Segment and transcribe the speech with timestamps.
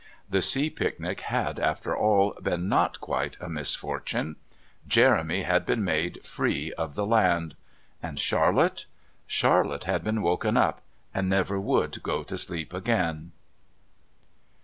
[0.27, 4.35] The sea picnic had, after all, been not quite a misfortune.
[4.87, 7.55] Jeremy had been made free of the land.
[8.01, 8.87] And Charlotte?
[9.27, 10.81] Charlotte had been woken up,
[11.13, 13.31] and never would go to sleep again.